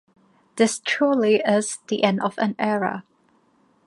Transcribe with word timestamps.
This 0.55 0.79
truly 0.83 1.43
is 1.45 1.77
the 1.87 2.03
end 2.03 2.21
of 2.23 2.35
an 2.39 2.55
era. 2.57 3.03